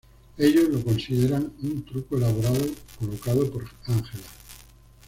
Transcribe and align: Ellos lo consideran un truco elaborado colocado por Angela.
Ellos 0.39 0.67
lo 0.69 0.83
consideran 0.83 1.51
un 1.61 1.85
truco 1.85 2.17
elaborado 2.17 2.65
colocado 2.97 3.51
por 3.51 3.65
Angela. 3.85 4.23